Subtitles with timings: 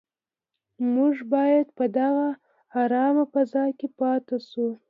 [0.93, 2.27] موږ باید په دغه
[2.81, 4.67] ارامه فضا کې پاتې شو.